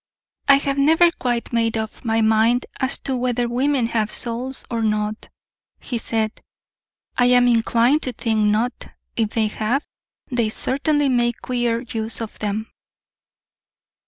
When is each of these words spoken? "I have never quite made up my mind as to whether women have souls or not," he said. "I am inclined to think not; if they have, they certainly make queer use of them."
"I 0.47 0.55
have 0.55 0.79
never 0.79 1.11
quite 1.19 1.53
made 1.53 1.77
up 1.77 2.03
my 2.03 2.21
mind 2.21 2.65
as 2.79 2.97
to 3.01 3.15
whether 3.15 3.47
women 3.47 3.85
have 3.85 4.09
souls 4.11 4.65
or 4.71 4.81
not," 4.81 5.29
he 5.79 5.99
said. 5.99 6.41
"I 7.19 7.25
am 7.25 7.47
inclined 7.47 8.01
to 8.01 8.11
think 8.11 8.45
not; 8.47 8.87
if 9.15 9.29
they 9.29 9.45
have, 9.49 9.85
they 10.31 10.49
certainly 10.49 11.07
make 11.07 11.43
queer 11.43 11.81
use 11.81 12.19
of 12.19 12.39
them." 12.39 12.71